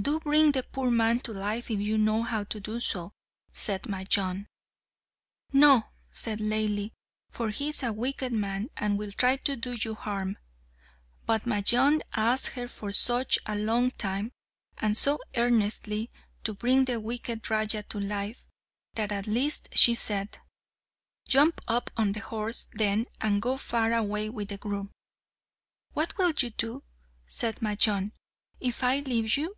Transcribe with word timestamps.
"Do 0.00 0.20
bring 0.20 0.52
the 0.52 0.62
poor 0.62 0.92
man 0.92 1.18
to 1.20 1.32
life 1.32 1.72
if 1.72 1.80
you 1.80 1.98
know 1.98 2.22
how 2.22 2.44
to 2.44 2.60
do 2.60 2.78
so," 2.78 3.10
said 3.52 3.82
Majnun. 3.82 4.46
"No," 5.52 5.86
said 6.12 6.38
Laili, 6.38 6.92
"for 7.30 7.48
he 7.50 7.70
is 7.70 7.82
a 7.82 7.92
wicked 7.92 8.32
man, 8.32 8.70
and 8.76 8.96
will 8.96 9.10
try 9.10 9.36
to 9.38 9.56
do 9.56 9.72
you 9.72 9.96
harm." 9.96 10.38
But 11.26 11.46
Majnun 11.46 12.02
asked 12.12 12.50
her 12.54 12.68
for 12.68 12.92
such 12.92 13.40
a 13.44 13.56
long 13.56 13.90
time, 13.90 14.30
and 14.76 14.96
so 14.96 15.18
earnestly 15.34 16.12
to 16.44 16.54
bring 16.54 16.84
the 16.84 17.00
wicked 17.00 17.50
Raja 17.50 17.82
to 17.82 17.98
life, 17.98 18.46
that 18.94 19.10
at 19.10 19.26
least 19.26 19.68
she 19.72 19.96
said, 19.96 20.38
"Jump 21.26 21.60
up 21.66 21.90
on 21.96 22.12
the 22.12 22.20
horse, 22.20 22.68
then, 22.72 23.06
and 23.20 23.42
go 23.42 23.56
far 23.56 23.92
away 23.92 24.28
with 24.30 24.46
the 24.50 24.58
groom." 24.58 24.92
"What 25.92 26.16
will 26.16 26.32
you 26.38 26.50
do," 26.50 26.84
said 27.26 27.56
Majnun, 27.60 28.12
"if 28.60 28.84
I 28.84 29.00
leave 29.00 29.36
you? 29.36 29.56